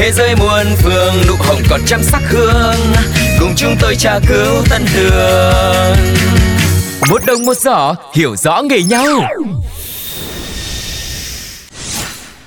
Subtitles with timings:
[0.00, 2.92] Thế giới muôn phương nụ hồng còn trăm sắc hương.
[3.40, 5.96] Cùng chúng tôi tra cứu tân đường
[7.10, 9.06] Một đồng một giỏ hiểu rõ nghề nhau.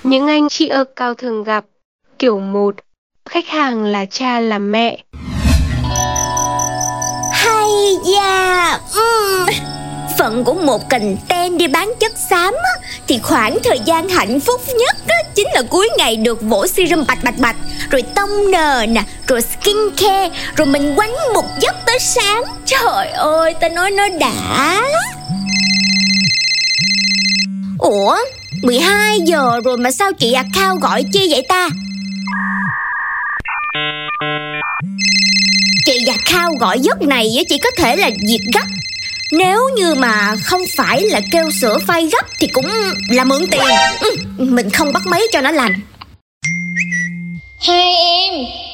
[0.04, 1.66] Những anh chị ở cao thường gặp
[2.20, 2.76] Kiểu một
[3.30, 5.04] Khách hàng là cha là mẹ.
[7.34, 7.68] Hay
[8.06, 9.73] da ừm.
[10.18, 14.40] Phận của một cành ten đi bán chất xám á, Thì khoảng thời gian hạnh
[14.40, 17.56] phúc nhất á, Chính là cuối ngày được vỗ serum bạch bạch bạch
[17.90, 22.44] Rồi tông nờ nè Rồi skin care Rồi mình quánh một giấc tới sáng.
[22.66, 24.82] Trời ơi ta nói nó đã.
[27.80, 28.18] Ủa
[28.62, 31.70] 12 giờ rồi mà sao chị account gọi chi vậy ta?
[35.86, 38.66] Chị account gọi giấc này á, chỉ có thể là việc gấp.
[39.38, 42.66] Nếu như mà không phải là kêu sửa file gấp Thì cũng
[43.10, 43.62] là mượn tiền.
[44.02, 45.74] Ừ, Mình không bắt mấy cho nó lành.
[47.60, 48.34] Hai em,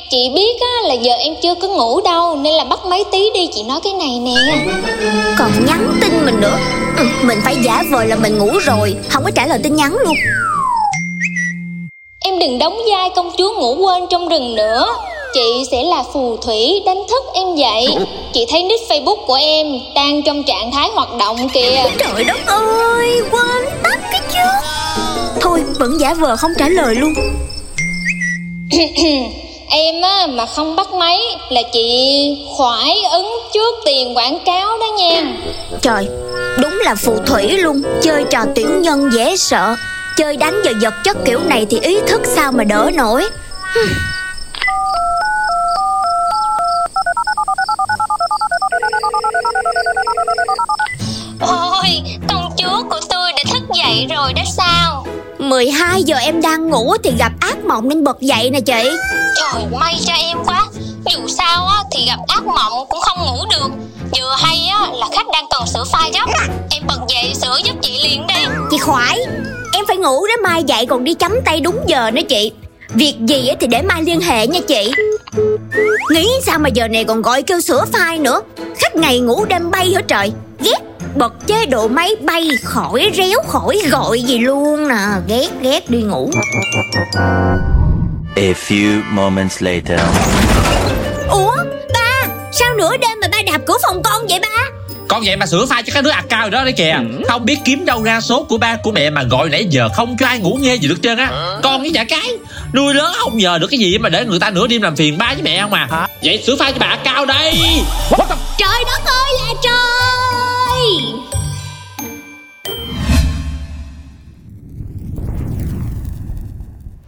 [0.10, 3.20] chị biết á, là giờ em chưa có ngủ đâu Nên là bắt máy tí
[3.34, 4.66] đi chị nói cái này nè.
[5.40, 6.58] Còn nhắn tin mình nữa.
[6.98, 9.98] Ừ, Mình phải giả vờ là mình ngủ rồi Không có trả lời tin nhắn
[10.06, 10.16] luôn.
[12.26, 14.86] Em đừng đóng vai công chúa ngủ quên trong rừng nữa
[15.34, 17.88] Chị sẽ là phù thủy đánh thức em dậy.
[18.34, 21.84] Chị thấy nick facebook của em đang trong trạng thái hoạt động kìa.
[21.98, 24.68] Trời đất ơi Quên tắt cái chứ.
[25.42, 27.14] Thôi vẫn giả vờ không trả lời luôn.
[29.72, 31.20] Em á, mà không bắt máy
[31.50, 32.20] là chị
[32.58, 35.24] khoải ứng trước tiền quảng cáo đó nha.
[35.82, 36.08] Trời
[36.62, 37.82] Đúng là phù thủy luôn.
[38.02, 39.76] Chơi trò tiểu nhân dễ sợ.
[40.18, 43.24] Chơi đánh vào vật chất kiểu này thì ý thức sao mà đỡ nổi
[55.50, 58.90] 12 giờ em đang ngủ thì gặp ác mộng nên bật dậy nè chị.
[59.36, 60.66] Trời may cho em quá.
[61.06, 63.70] Dù sao á thì gặp ác mộng cũng không ngủ được.
[64.12, 66.44] Vừa hay á là khách đang cần sửa file gấp.
[66.72, 68.36] Em bật dậy sửa giúp chị liền đi.
[68.72, 69.20] Chị khoải
[69.74, 72.52] Em phải ngủ để mai dậy còn đi chấm tay đúng giờ nữa chị.
[72.90, 74.92] Việc gì á thì để mai liên hệ nha chị.
[76.12, 78.42] Nghĩ sao mà giờ này còn gọi kêu sửa file nữa?
[78.78, 80.32] Khách ngày ngủ đêm bay hả trời?
[80.60, 85.06] Ghét Bật chế độ máy bay khỏi réo khỏi gọi gì luôn nè.
[85.28, 86.32] Ghét ghét đi ngủ.
[88.36, 90.00] A few moments later.
[91.30, 91.56] Ủa
[91.94, 94.48] ba Sao nửa đêm mà ba đạp cửa phòng con vậy ba?
[95.08, 96.96] Con vậy mà sửa file cho cái đứa account đó đấy kìa.
[97.28, 100.18] Không biết kiếm đâu ra số của ba của mẹ mà gọi nãy giờ không
[100.20, 101.32] cho ai ngủ nghe gì được trơn á.
[101.64, 102.30] Con với chả cái
[102.74, 105.18] Nuôi lớn không nhờ được cái gì mà để người ta nửa đêm làm phiền
[105.18, 106.08] ba với mẹ không à.
[106.24, 107.54] Vậy sửa file cho bà account đây.
[108.10, 108.38] Trời đất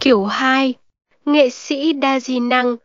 [0.02, 0.74] Kiểu 2
[1.26, 2.76] Nghệ sĩ đa di năng.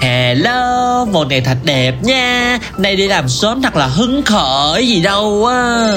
[0.00, 2.58] Hello, một ngày thật đẹp nha.
[2.78, 5.88] Nay đi làm sớm thật là hứng khởi gì đâu á.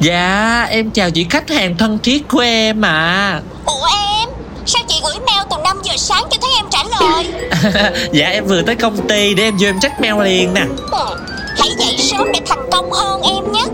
[0.00, 4.28] Dạ, em chào chị khách hàng thân thiết của em à Ủa em
[4.66, 7.26] Sao chị gửi mail từ 5 giờ sáng cho thấy em trả lời?
[8.12, 10.64] Dạ em vừa tới công ty để em vô em check mail liền nè.
[10.90, 11.04] Ừ,
[11.58, 13.64] Hãy dậy sớm để thành công hơn em nhé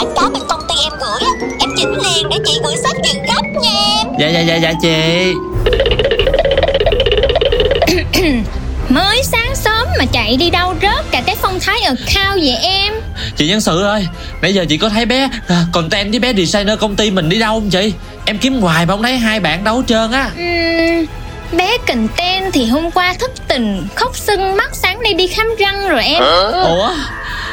[0.00, 2.96] quảng cáo bên công ty em gửi á, Em chỉnh liền để chị gửi sếp
[3.04, 4.06] duyệt gấp nha em.
[4.18, 5.32] Dạ dạ dạ dạ chị.
[8.88, 12.94] Mới sáng sớm mà chạy đi đâu rớt cả cái phong thái account vậy em?
[13.36, 14.06] Chị nhân sự ơi
[14.42, 17.38] Nãy giờ chị có thấy bé à, Content với bé designer công ty mình đi
[17.38, 17.92] đâu không chị?
[18.26, 20.30] Em kiếm hoài mà không thấy hai bạn đâu hết trơn á.
[20.36, 21.06] Ừm,
[21.58, 25.88] Bé content thì hôm qua thất tình Khóc sưng mắt sáng nay đi khám răng
[25.88, 26.22] rồi em.
[26.52, 26.94] Ủa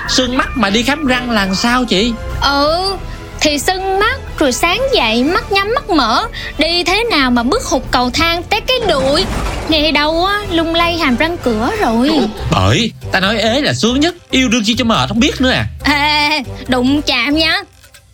[0.10, 2.14] Sưng mắt mà đi khám răng là sao chị?
[2.42, 2.96] Ừ
[3.40, 6.28] Thì sưng mắt rồi sáng dậy mắt nhắm mắt mở.
[6.58, 9.26] Đi thế nào mà bước hụt cầu thang tới cái đùi?
[9.70, 12.10] Ngày đầu á lung lay hàm răng cửa rồi.
[12.52, 15.50] Bởi Ta nói ế là sướng nhất Yêu đương chi cho mệt không biết nữa
[15.50, 15.66] à.
[15.84, 17.62] Ê đụng chạm nha.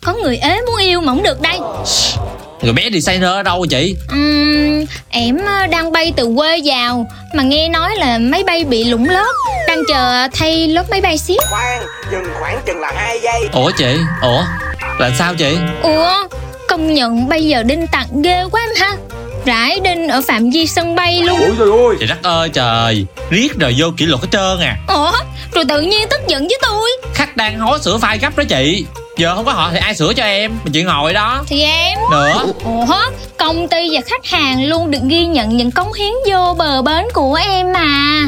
[0.02, 1.58] Có người ế muốn yêu mà không được đây
[2.62, 3.96] Người bé designer ở đâu rồi chị?
[4.08, 8.84] Ừm, em ờ, đang bay từ quê vào Mà nghe nói là máy bay bị
[8.84, 9.32] lủng lớp
[9.68, 13.48] Đang chờ thay lớp máy bay xếp khoan dừng khoảng chừng là hai giây.
[13.52, 13.96] Ủa chị?
[14.22, 14.44] Ủa?
[14.98, 15.56] Là sao chị?
[15.82, 16.12] Ủa
[16.68, 18.96] Công nhận bây giờ đinh tặng ghê quá em ha.
[19.44, 21.40] Rải đinh ở phạm vi sân bay luôn.
[21.98, 24.76] Trời đất ơi trời Riết rồi vô kỷ luật hết trơn à.
[24.88, 25.12] Ủa
[25.52, 26.90] Rồi tự nhiên tức giận với tôi.
[27.14, 28.84] Khách đang hối sửa file gấp đó chị
[29.16, 30.52] Giờ không có họ thì ai sửa cho em?
[30.64, 31.44] Mình chuyện ngồi đó.
[31.48, 31.98] Thì em?
[32.10, 32.46] Nữa.
[32.64, 32.96] Ủa?
[33.38, 37.04] Công ty và khách hàng luôn được ghi nhận những cống hiến vô bờ bến
[37.12, 38.20] của em mà.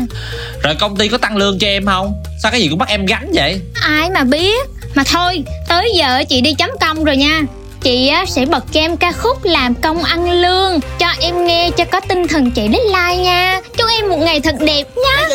[0.63, 2.13] Rồi công ty có tăng lương cho em không?
[2.43, 3.61] Sao cái gì cũng bắt em gánh vậy?
[3.83, 4.67] Ai mà biết.
[4.95, 7.41] Mà thôi Tới giờ chị đi chấm công rồi nha.
[7.83, 11.71] Chị á, sẽ bật cho em ca khúc làm công ăn lương Cho em nghe
[11.71, 13.61] cho có tinh thần chị đến like nha.
[13.77, 15.29] Chúc em một ngày thật đẹp nhé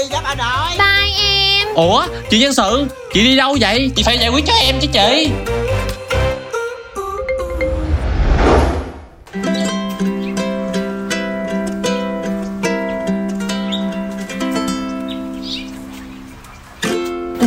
[0.77, 1.30] Bye em
[1.75, 3.91] Ủa, chị nhân sự, Chị đi đâu vậy?
[3.95, 5.29] Chị phải giải quyết cho em chứ chị.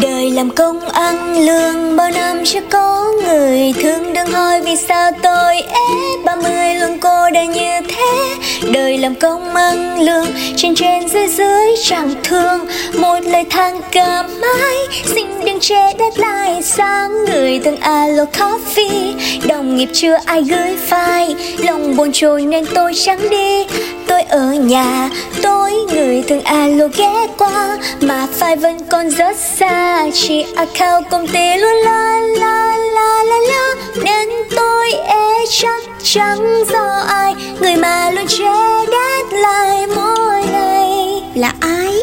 [0.02, 4.12] Đời làm công ăn lương, bao năm chưa có người thương.
[4.12, 8.34] Đừng hỏi vì sao tôi ế, ba mươi luôn cô đơn như thế.
[8.72, 10.26] Đời làm công ăn lương,
[10.56, 12.66] trên trên dưới dưới chẳng thương.
[12.98, 14.76] Một lời than cảm mãi
[15.14, 17.24] xin đừng che deadline sáng.
[17.24, 19.12] Người từng alo coffee,
[19.46, 21.34] đồng nghiệp chưa ai gửi file.
[21.58, 23.64] Lòng buồn trôi nên tôi chẳng đi.
[24.06, 25.10] Tôi ở nhà,
[25.42, 27.78] tôi người từng alo ghé qua.
[28.00, 33.38] Mà file vẫn còn rất xa, chỉ account công ty luôn la la la la
[33.48, 33.74] la.
[34.02, 37.34] Nên tôi e chắc chẳng do ai.
[37.60, 38.52] Người mà luôn che
[38.92, 41.22] deadline mỗi ngày.
[41.34, 41.94] Là ai?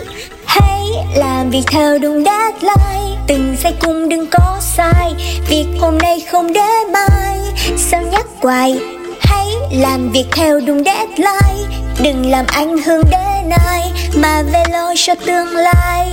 [0.45, 0.81] Hãy
[1.15, 3.17] làm việc theo đúng deadline.
[3.27, 5.13] Từng sai cũng đừng có sai.
[5.49, 7.37] Việc hôm nay không để mai
[7.77, 8.79] sao nhắc hoài?
[9.19, 11.77] Hãy làm việc theo đúng deadline.
[12.03, 13.91] Đừng làm ảnh hưởng đến ai.
[14.15, 16.11] Mà về lo cho tương lai.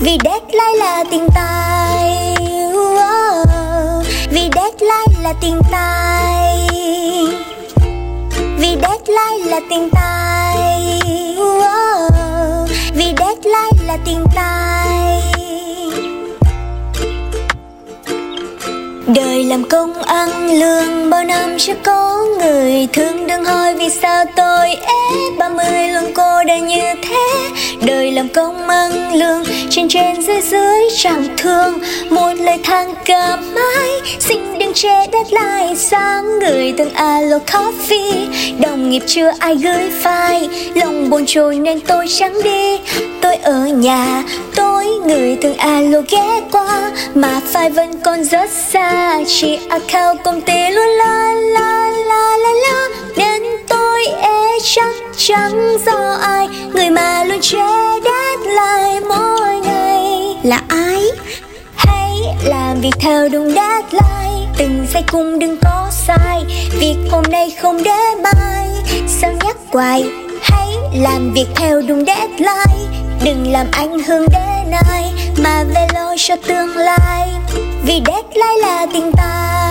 [0.00, 1.89] Vì deadline là tiền tài.
[5.40, 6.68] Tiền tài
[8.58, 10.56] vì deadline là tiền tài
[11.36, 12.66] Wow.
[12.94, 15.20] vì deadline là tiền tài
[19.14, 24.24] Đời làm công ăn lương, bao năm chưa có người thương đừng hỏi vì sao
[24.36, 24.94] tôi ế.
[25.38, 27.50] Ba mươi luôn cô đơn như thế.
[27.86, 31.78] Đời làm công ăn lương, trên trên dưới dưới chẳng thương.
[32.10, 38.26] Một lời than cảm mãi xinh đừng che deadline, sáng người từng alo coffee.
[38.60, 42.78] Đồng nghiệp chưa ai gửi file, lòng buồn trôi nên tôi chẳng đi.
[43.20, 44.24] Tôi ở nhà
[44.54, 46.90] tôi người từng alo ghé qua.
[47.14, 52.52] Mà file vẫn còn rất xa, chỉ account công ty luôn la la la la
[52.52, 52.88] la.
[53.16, 57.66] Nên tôi e chắc chẳng do ai, người mà luôn che
[58.04, 60.36] deadline mỗi ngày.
[60.42, 61.02] Là ai?
[61.76, 62.10] Hãy
[62.44, 64.19] làm việc theo đúng deadline
[64.60, 66.44] từng giây cùng đừng có sai.
[66.72, 68.68] Việc hôm nay không để mai.
[69.08, 70.04] Sao nhắc hoài?
[70.42, 73.00] Hãy làm việc theo đúng deadline.
[73.24, 75.12] Đừng làm ảnh hưởng đến ai
[75.44, 77.28] mà về lo cho tương lai.
[77.84, 79.69] Vì deadline là tiền tài